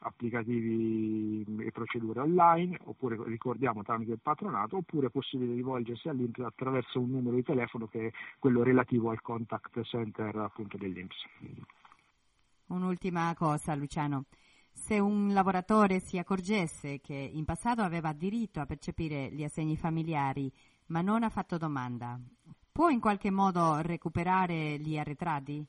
applicativi 0.00 1.46
e 1.60 1.70
procedure 1.70 2.20
online, 2.20 2.78
oppure 2.84 3.16
ricordiamo 3.24 3.82
tramite 3.82 4.12
il 4.12 4.20
patronato, 4.20 4.76
oppure 4.76 5.06
è 5.06 5.10
possibile 5.10 5.54
rivolgersi 5.54 6.10
all'Inps 6.10 6.40
attraverso 6.40 7.00
un 7.00 7.08
numero 7.08 7.36
di 7.36 7.42
telefono 7.42 7.86
che 7.86 8.08
è 8.08 8.12
quello 8.38 8.62
relativo 8.62 9.08
al 9.08 9.22
contact 9.22 9.80
center 9.84 10.36
appunto 10.36 10.76
dell'Inps. 10.76 11.16
Un'ultima 12.66 13.34
cosa, 13.34 13.74
Luciano. 13.74 14.24
Se 14.84 14.98
un 14.98 15.32
lavoratore 15.32 16.00
si 16.00 16.18
accorgesse 16.18 17.00
che 17.00 17.14
in 17.14 17.44
passato 17.44 17.82
aveva 17.82 18.12
diritto 18.12 18.58
a 18.58 18.66
percepire 18.66 19.30
gli 19.30 19.44
assegni 19.44 19.76
familiari, 19.76 20.52
ma 20.86 21.00
non 21.02 21.22
ha 21.22 21.28
fatto 21.28 21.56
domanda, 21.56 22.18
può 22.72 22.88
in 22.88 22.98
qualche 22.98 23.30
modo 23.30 23.80
recuperare 23.80 24.78
gli 24.80 24.98
arretrati? 24.98 25.64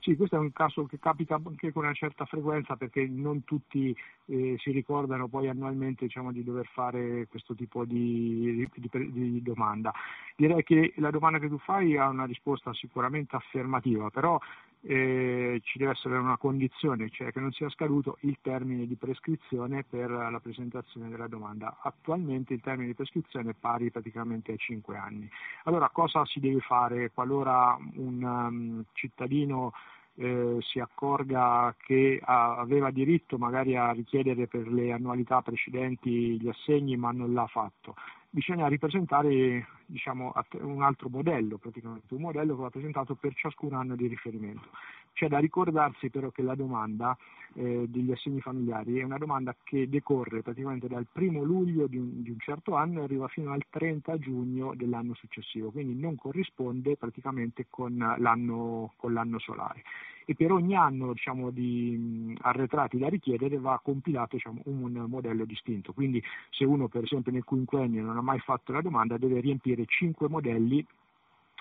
Sì, 0.00 0.14
questo 0.14 0.36
è 0.36 0.38
un 0.38 0.52
caso 0.52 0.84
che 0.84 0.98
capita 0.98 1.40
anche 1.42 1.72
con 1.72 1.84
una 1.84 1.94
certa 1.94 2.26
frequenza 2.26 2.76
perché 2.76 3.06
non 3.08 3.44
tutti 3.44 3.96
eh, 4.26 4.56
si 4.58 4.70
ricordano 4.72 5.26
poi 5.28 5.48
annualmente 5.48 6.04
diciamo, 6.04 6.30
di 6.30 6.44
dover 6.44 6.66
fare 6.66 7.26
questo 7.28 7.54
tipo 7.54 7.86
di, 7.86 8.68
di, 8.74 8.90
di, 9.10 9.42
domanda. 9.42 9.90
Direi 10.36 10.62
che 10.62 10.92
la 10.98 11.10
domanda 11.10 11.38
che 11.38 11.48
tu 11.48 11.56
fai 11.56 11.96
ha 11.96 12.08
una 12.08 12.26
risposta 12.26 12.74
sicuramente 12.74 13.36
affermativa, 13.36 14.10
però 14.10 14.38
eh, 14.86 15.60
ci 15.64 15.78
deve 15.78 15.92
essere 15.92 16.16
una 16.16 16.36
condizione, 16.36 17.08
cioè 17.10 17.32
che 17.32 17.40
non 17.40 17.52
sia 17.52 17.68
scaduto 17.70 18.18
il 18.20 18.38
termine 18.42 18.86
di 18.86 18.96
prescrizione 18.96 19.84
per 19.88 20.10
la 20.10 20.40
presentazione 20.40 21.08
della 21.08 21.26
domanda. 21.26 21.78
Attualmente 21.82 22.52
il 22.52 22.60
termine 22.60 22.88
di 22.88 22.94
prescrizione 22.94 23.50
è 23.50 23.54
pari 23.58 23.90
praticamente 23.90 24.52
a 24.52 24.56
5 24.56 24.96
anni. 24.96 25.28
Allora 25.64 25.88
cosa 25.88 26.24
si 26.26 26.38
deve 26.38 26.60
fare 26.60 27.10
qualora 27.12 27.78
un 27.94 28.22
um, 28.22 28.84
cittadino 28.92 29.72
eh, 30.16 30.58
si 30.60 30.78
accorga 30.78 31.74
che 31.78 32.20
ha, 32.22 32.56
aveva 32.56 32.90
diritto 32.90 33.36
magari 33.38 33.76
a 33.76 33.90
richiedere 33.90 34.46
per 34.46 34.68
le 34.68 34.92
annualità 34.92 35.42
precedenti 35.42 36.40
gli 36.40 36.48
assegni 36.48 36.96
ma 36.96 37.10
non 37.10 37.32
l'ha 37.32 37.46
fatto. 37.46 37.94
Bisogna 38.30 38.66
ripresentare 38.66 39.66
diciamo, 39.86 40.32
un 40.60 40.82
altro 40.82 41.08
modello, 41.08 41.58
praticamente 41.58 42.14
un 42.14 42.20
modello 42.22 42.54
che 42.56 42.62
va 42.62 42.70
presentato 42.70 43.14
per 43.14 43.34
ciascun 43.34 43.74
anno 43.74 43.96
di 43.96 44.06
riferimento. 44.06 44.68
C'è 45.12 45.28
da 45.28 45.38
ricordarsi 45.38 46.10
però 46.10 46.30
che 46.30 46.42
la 46.42 46.54
domanda 46.54 47.16
eh, 47.54 47.86
degli 47.88 48.10
assegni 48.10 48.40
familiari 48.40 48.98
è 48.98 49.04
una 49.04 49.18
domanda 49.18 49.54
che 49.62 49.88
decorre 49.88 50.42
praticamente 50.42 50.88
dal 50.88 51.06
primo 51.10 51.42
luglio 51.42 51.86
di 51.86 51.98
un, 51.98 52.22
di 52.22 52.30
un, 52.30 52.38
certo 52.40 52.74
anno 52.74 53.00
e 53.00 53.04
arriva 53.04 53.28
fino 53.28 53.52
al 53.52 53.62
30 53.70 54.18
giugno 54.18 54.74
dell'anno 54.74 55.14
successivo, 55.14 55.70
quindi 55.70 55.94
non 55.94 56.16
corrisponde 56.16 56.96
praticamente 56.96 57.66
con 57.70 57.96
l'anno, 58.18 58.92
con 58.96 59.12
l'anno 59.12 59.38
solare 59.38 59.82
e 60.24 60.34
per 60.34 60.52
ogni 60.52 60.74
anno 60.74 61.12
diciamo, 61.12 61.50
di 61.50 62.34
arretrati 62.40 62.98
da 62.98 63.08
richiedere 63.08 63.58
va 63.58 63.80
compilato 63.82 64.36
diciamo, 64.36 64.62
un 64.64 65.04
modello 65.08 65.44
distinto. 65.44 65.92
Quindi 65.92 66.22
se 66.50 66.64
uno 66.64 66.88
per 66.88 67.04
esempio 67.04 67.32
nel 67.32 67.44
quinquennio 67.44 68.02
non 68.02 68.16
ha 68.16 68.22
mai 68.22 68.38
fatto 68.38 68.72
la 68.72 68.80
domanda 68.80 69.18
deve 69.18 69.40
riempire 69.40 69.73
5 69.84 70.28
modelli 70.28 70.86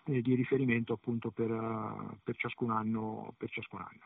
eh, 0.06 0.22
di 0.22 0.36
riferimento 0.36 0.94
appunto 0.94 1.32
per, 1.32 1.50
per, 2.24 2.36
ciascun 2.36 2.72
anno, 2.72 3.34
per 3.38 3.50
ciascun 3.50 3.80
anno. 3.80 4.02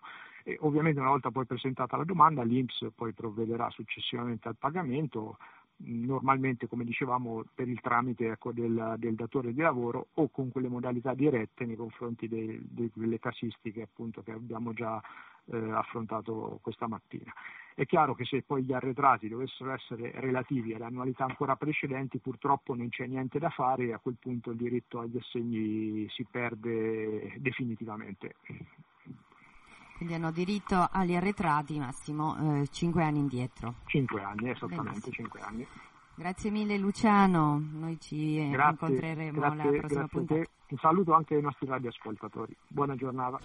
Ovviamente 0.59 1.01
una 1.01 1.09
volta 1.09 1.29
poi 1.29 1.45
presentata 1.45 1.97
la 1.97 2.05
domanda 2.05 2.41
l'Inps 2.41 2.87
poi 2.95 3.11
provvederà 3.11 3.69
successivamente 3.69 4.47
al 4.47 4.55
pagamento 4.55 5.37
normalmente 5.79 6.67
come 6.67 6.83
dicevamo 6.83 7.43
per 7.53 7.67
il 7.67 7.79
tramite 7.81 8.27
ecco, 8.31 8.51
del, 8.51 8.95
del, 8.97 9.15
datore 9.15 9.53
di 9.53 9.61
lavoro 9.61 10.07
o 10.15 10.29
con 10.29 10.51
quelle 10.51 10.69
modalità 10.69 11.13
dirette 11.13 11.65
nei 11.65 11.75
confronti 11.75 12.27
de, 12.27 12.59
de, 12.63 12.89
delle 12.93 13.19
casistiche 13.19 13.83
appunto, 13.83 14.23
che 14.23 14.31
abbiamo 14.31 14.73
già 14.73 15.01
eh, 15.45 15.71
affrontato 15.71 16.59
questa 16.61 16.87
mattina. 16.87 17.31
È 17.75 17.85
chiaro 17.85 18.15
che 18.15 18.25
se 18.25 18.41
poi 18.41 18.63
gli 18.63 18.73
arretrati 18.73 19.27
dovessero 19.27 19.71
essere 19.71 20.11
relativi 20.15 20.73
alle 20.73 20.85
annualità 20.85 21.25
ancora 21.25 21.55
precedenti 21.55 22.17
purtroppo 22.17 22.73
non 22.73 22.89
c'è 22.89 23.05
niente 23.05 23.37
da 23.37 23.49
fare 23.49 23.85
e 23.85 23.93
a 23.93 23.99
quel 23.99 24.17
punto 24.19 24.49
il 24.49 24.57
diritto 24.57 24.99
agli 24.99 25.17
assegni 25.17 26.07
si 26.09 26.25
perde 26.29 27.35
definitivamente. 27.37 28.35
Quindi 29.97 30.13
hanno 30.13 30.31
diritto 30.31 30.87
agli 30.91 31.15
arretrati 31.15 31.79
massimo 31.79 32.61
eh, 32.61 32.67
5 32.71 33.03
anni 33.03 33.19
indietro. 33.19 33.73
5 33.85 34.21
anni, 34.21 34.49
esattamente 34.51 35.11
5 35.11 35.39
anni. 35.41 35.67
Grazie 36.15 36.49
mille 36.49 36.77
Luciano, 36.77 37.61
noi 37.73 37.99
ci 37.99 38.47
grazie, 38.49 38.69
incontreremo 38.71 39.39
grazie, 39.39 39.61
alla 39.61 39.77
prossima 39.77 39.87
grazie 39.87 40.07
puntata. 40.07 40.49
Un 40.69 40.77
saluto 40.77 41.13
anche 41.13 41.35
ai 41.35 41.41
nostri 41.41 41.67
radioascoltatori. 41.67 42.55
Buona 42.67 42.95
giornata. 42.95 43.39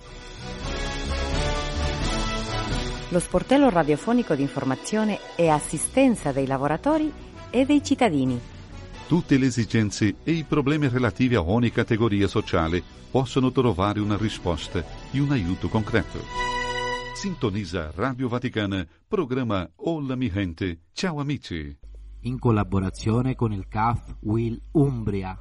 lo 3.12 3.18
sportello 3.18 3.68
radiofonico 3.68 4.34
di 4.34 4.40
informazione 4.40 5.18
e 5.36 5.50
assistenza 5.50 6.32
dei 6.32 6.46
lavoratori 6.46 7.12
e 7.50 7.66
dei 7.66 7.84
cittadini. 7.84 8.40
Tutte 9.12 9.36
le 9.36 9.44
esigenze 9.44 10.14
e 10.24 10.32
i 10.32 10.42
problemi 10.42 10.88
relativi 10.88 11.34
a 11.34 11.42
ogni 11.42 11.70
categoria 11.70 12.26
sociale 12.26 12.82
possono 13.10 13.52
trovare 13.52 14.00
una 14.00 14.16
risposta 14.16 14.82
e 15.10 15.20
un 15.20 15.30
aiuto 15.32 15.68
concreto. 15.68 16.18
Sintonizza 17.14 17.92
Radio 17.94 18.26
Vaticana, 18.28 18.88
programma 19.06 19.70
Hola 19.76 20.16
mi 20.16 20.30
gente. 20.30 20.84
Ciao 20.94 21.20
amici. 21.20 21.78
In 22.20 22.38
collaborazione 22.38 23.34
con 23.34 23.52
il 23.52 23.68
CAF 23.68 24.16
Will 24.20 24.58
Umbria. 24.70 25.38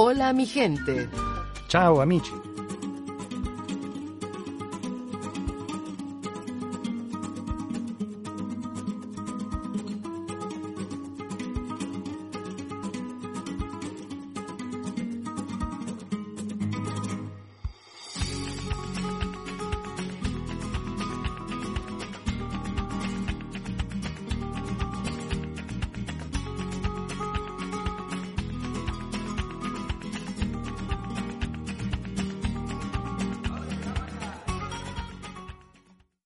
Hola 0.00 0.32
mi 0.32 0.44
gente. 0.46 1.08
Ciao 1.66 2.00
amici. 2.00 2.47